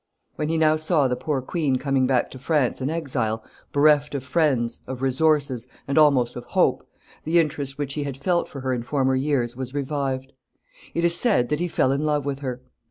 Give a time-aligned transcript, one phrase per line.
[0.35, 4.23] When he now saw the poor queen coming back to France an exile, bereft of
[4.23, 6.89] friends, of resources, and almost of hope,
[7.23, 10.33] the interest which he had felt for her in former years was revived.
[10.95, 12.63] It is said that he fell in love with her.